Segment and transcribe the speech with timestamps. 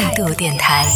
[0.00, 0.86] 态度电台，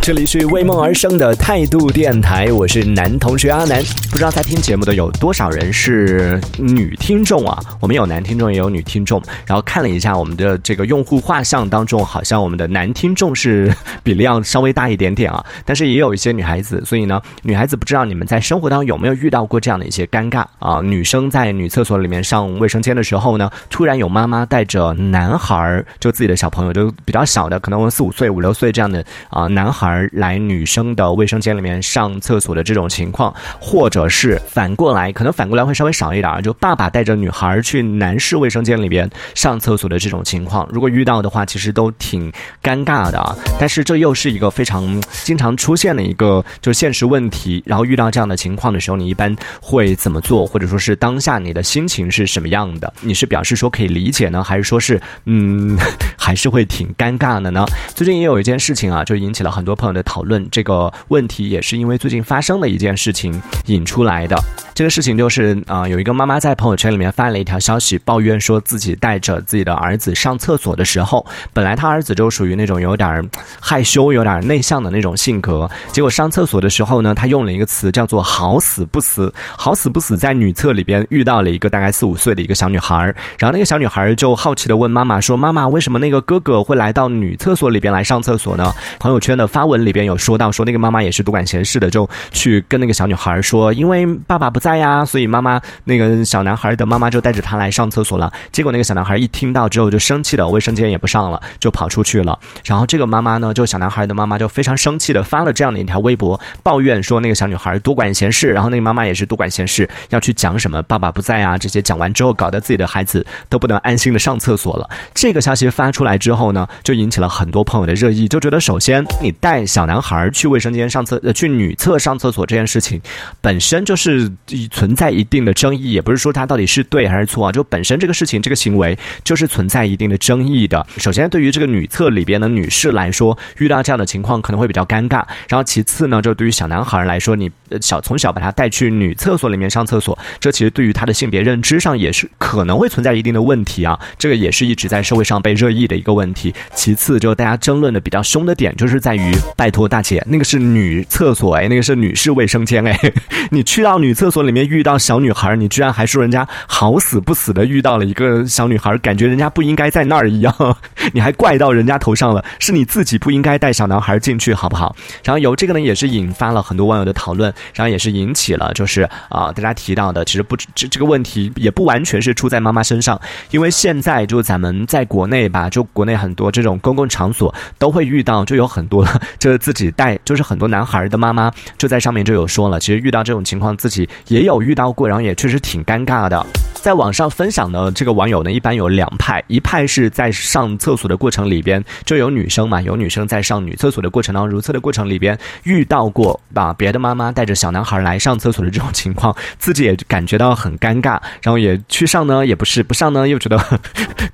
[0.00, 3.80] 这里是为梦而生的态度电台，我是男同学阿南。
[4.10, 7.56] 不知道在听节目的有多少人是女听众啊？
[7.78, 9.22] 我们有男听众，也有女听众。
[9.46, 13.72] 然后看了一下我们的这个用户画像当中，好像我们的男听众是
[14.02, 15.44] 比例要稍微大一点点啊。
[15.64, 20.80] 但是也有一些女孩子，所以呢，女孩子不知道你们在生活当中有没有遇到过这样的一些尴尬啊？
[20.82, 28.31] 女生在女厕所里面上卫生间的时候呢，突然有妈妈带着男孩儿，就自己的小朋友，就比较小的，可能我四五岁。
[28.32, 42.32] 五六岁这样的啊男孩来女生的卫生间里面上厕所的这种情况，或者是反过来，可能反过来会稍微少一点，就爸爸带着女孩去男士卫生间里边上厕所的这种情况，如果遇到的话，其实都挺
[42.62, 43.36] 尴尬的啊。
[43.60, 47.62] 但是这又是一个非常经常出现的一个就现实问题。
[47.66, 52.92] 然后遇到这样的情况的时候，你一般会怎么做，或者说是当下你的心情是什么样的？
[53.00, 55.76] 你是表示说可以理解呢，还是说是嗯，
[56.16, 57.66] 还是会挺尴尬的呢？
[57.94, 58.21] 最近。
[58.22, 60.48] 也有一件事情啊，就引起了很多朋友的讨论。
[60.50, 64.38] 这个问题也是因为最近发生的一件事情引出来的。
[64.74, 73.28] 这个事情就是啊，有一个妈妈在朋友圈里面发了一条消息，抱怨说自己带着自己的儿子上厕所的时候，本来他儿子就属于那种有点
[73.60, 88.70] 害羞、有点内向的那种性格，结果上厕所的时候呢，他用了一个词叫做“好死不死”，好死不死在女厕里边遇到了一个大概四五岁的一个小女孩，然后那个小女孩就好奇的问妈妈说：“妈妈，为什么那个哥哥会来到女厕所里边来？”上上厕所呢？
[88.98, 98.30] 朋友圈的发文里边有说到，说那个妈妈也是多管闲事的，就去跟那个小女孩说，因为爸爸不在呀，所以妈妈那个小男孩的妈妈就带着他来上厕所了。
[98.50, 102.38] 结果那个小男孩一听到之后就生气了，卫生间也不上了，就跑出去了。
[102.66, 108.50] 然后这个妈妈呢，就小男孩的妈妈就非常生气的发了这样的一条微博，抱怨说那个小女孩多管闲事。
[108.50, 111.80] 然后那个妈妈也是多管闲事，要去讲什么爸爸不在啊这些。
[111.80, 114.90] 讲完之后，搞得自己的孩子都不能安心的上厕所了。
[115.14, 118.01] 这个消息发出来之后呢，就引起了很多朋友的。
[118.02, 123.00] 热议就觉得，首先你带小男孩去卫生间上厕呃去女厕上厕所这件事情，
[123.40, 124.28] 本身就是
[124.72, 130.84] 存在一定的争议，也不是说他到底是对还是错啊，就本身这个事情这个行为就是存在一定的争议的。
[130.96, 135.22] 首先，对于这个女厕里边的女士来说，遇到这样的情况可能会比较尴尬。
[135.48, 137.50] 然后其次呢，就对于小男孩来说，你
[137.80, 143.96] 小从小把他带去女厕所里面上厕所，这其实对于他的性别认知上也是可能会存在一定的问题啊。
[144.18, 146.52] 这个也是一直在社会上被热议的一个问题。
[146.74, 147.82] 其次，就大家争。
[147.82, 152.98] 论的比较凶的点就是在于，拜托大姐，那个是女厕所哎，那个是女士卫生间哎，
[153.50, 160.76] 你去到女厕所里面遇到小女孩，你居然还说人家好死不死的遇到了一个小女孩，感觉人家不应该在那儿一样，
[161.12, 164.94] 你还怪到人家头上了，是你自己不应该带小男孩进去好不好？
[165.24, 173.20] 然后由这个呢，也是引发了很多网友的讨论，然后也是引起了就是啊，大家提到的，其实不这这个问题也不完全是出在妈妈身上，
[173.50, 177.54] 因为现在就咱们在国内吧，就国内很多这种公共场所。
[177.82, 179.04] 都会遇到，就有很多，
[179.40, 186.46] 就是自己带，就是很多男孩的妈妈就在上面就有说了，其实遇到这种情况自己也有遇到过，然后也确实挺尴尬的。
[186.82, 203.80] 在网上分享的这个网友呢，一般有两派，一派是在上厕所的过程里边就有女生嘛，有女生在上女厕所的过程当中，如厕的过程里边遇到过把别的妈妈带着小男孩来上厕所的这种情况，自己也感觉到很尴尬，然后也去上呢，也不是不上呢，又觉得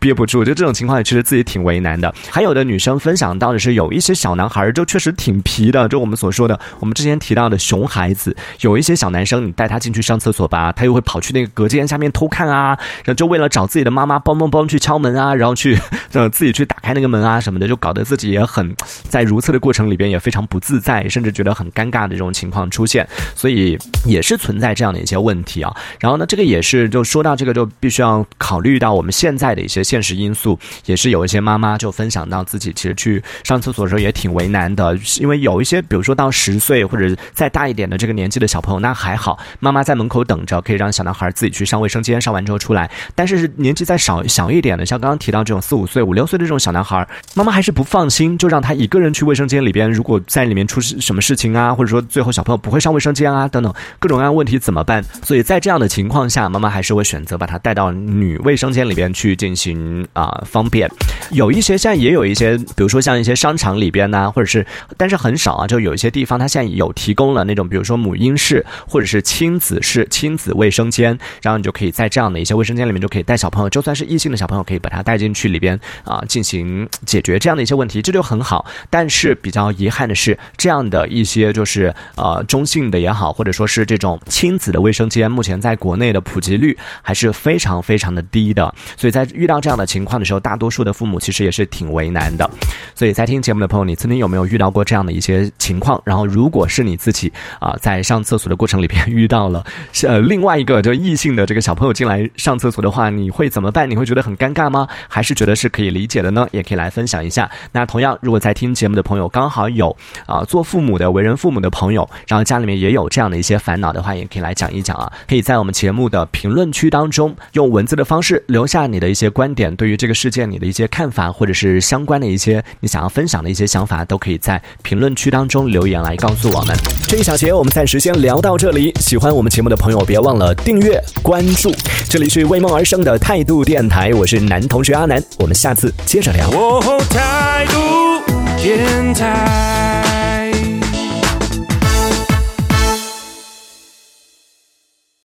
[0.00, 2.14] 憋不住，就这种情况也其实自己挺为难的。
[2.30, 12.37] 还有的女生分享到的是，有一些小男孩就确实挺皮的，就我们所说的，我们之前提到的熊孩子，有一些小男生，你带他进去上厕所吧，他又会跑去那个隔间下面偷看。
[12.38, 15.76] 看啊，然后就为了找自己的妈妈，梆梆梆去敲门啊，然后去
[16.12, 18.72] 呃自己去打开那个门啊什么的，就搞得自己也很
[19.08, 23.04] 在如厕的过程里边也非常不自在，甚至觉得很尴尬的这种情况出现，
[23.34, 25.74] 所以也是存在这样的一些问题啊。
[25.98, 42.20] 然后呢，这个也是就说到这个，就必须要考虑到我们现在的一些现实因素，也是有一些妈妈就分享到自己其实去上厕所的时候也挺为难的，因为有一些比如说到十岁或者再大一点的这个年纪的小朋友，那还好，妈妈在门口等着，可以让小男孩自己去上卫生间。
[42.27, 49.90] 上完之后出来，但是年纪再少小一点的，像刚刚提到这种四五岁、五六岁的这种小男孩，妈妈还是不放心，就让他一个人去卫生间里边。
[49.90, 55.02] 如果在里面出什么事情啊，或者说最后小朋友不会上卫生间啊，等等各种各样问题怎么办？
[55.22, 60.90] 所以在这样的情况下，妈妈还是会选择把他带到女卫生间里边去进行啊方便。
[61.30, 64.66] 有一些现在也有一些，比如说像一些商场里边呢，或者是
[64.96, 72.08] 但是很少啊，就有一些地方它现在有提供了那种，比如说母婴室或者是亲子室、亲子卫生间，然后你就可以在。
[72.08, 78.66] 这这样的一些卫生间里面就可以带小朋友，就算是异性的小朋友，可以把他带进去里边啊，进行解决这样的一些问题，这就很好。
[78.90, 88.74] 但是比较遗憾的是，这样的一些就是呃中性的也好，或者说是这种亲子的卫生间，目前在国内的普及率还是非常非常的低的。
[88.96, 92.50] 所以在遇到这样的情况的时候，大多数的父母其实也是挺为难的。
[92.96, 96.02] 所以在听节目的朋友，你曾经有没有遇到过这样的一些情况？
[96.04, 99.64] 然后，如果是你自己啊，在上厕所的过程里边遇到了
[100.02, 103.88] 呃另外一个就异性的这个小朋友进来上厕所的话，你会怎么办？
[103.88, 104.88] 你会觉得很尴尬吗？
[105.06, 106.48] 还是觉得是可以理解的呢？
[106.50, 107.48] 也可以来分享一下。
[107.72, 109.94] 那同样，如果在听节目的朋友刚好有
[110.26, 115.12] 啊做父母的、为人父母的朋友，然后家里面也有这样的一些烦恼的话，也可以来讲一讲啊。
[115.28, 126.74] 可以在我们节目的评论区当中用文字的方式留下你的一些观点，对于这个事件你的一些看法，或者是相关的一些你想要分享的一些想法，都可以在评论区当中留言来告诉我们。
[127.06, 128.92] 这一小节我们暂时先聊到这里。
[129.00, 131.72] 喜欢我们节目的朋友，别忘了订阅关注。
[132.08, 136.48] 这里是为梦而生的态度电台，我是男同学阿南，我们下次接着聊。
[136.50, 139.97] 哦，态度电台。